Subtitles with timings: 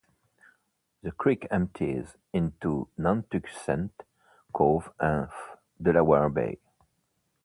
[1.03, 3.91] The creek empties into Nantuxent
[4.51, 5.29] Cove of
[5.79, 6.57] Delaware Bay.